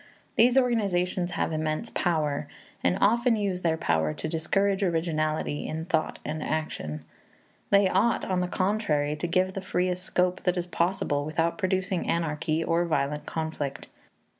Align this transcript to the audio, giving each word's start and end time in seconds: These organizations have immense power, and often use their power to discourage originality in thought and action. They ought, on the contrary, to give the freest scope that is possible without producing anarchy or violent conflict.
These 0.35 0.57
organizations 0.57 1.33
have 1.33 1.51
immense 1.53 1.91
power, 1.91 2.47
and 2.83 2.97
often 2.99 3.35
use 3.35 3.61
their 3.61 3.77
power 3.77 4.15
to 4.15 4.27
discourage 4.27 4.81
originality 4.81 5.67
in 5.67 5.85
thought 5.85 6.17
and 6.25 6.41
action. 6.41 7.05
They 7.69 7.87
ought, 7.87 8.25
on 8.25 8.39
the 8.39 8.47
contrary, 8.47 9.15
to 9.15 9.27
give 9.27 9.53
the 9.53 9.61
freest 9.61 10.01
scope 10.01 10.41
that 10.41 10.57
is 10.57 10.65
possible 10.65 11.23
without 11.23 11.59
producing 11.59 12.09
anarchy 12.09 12.63
or 12.63 12.83
violent 12.85 13.27
conflict. 13.27 13.89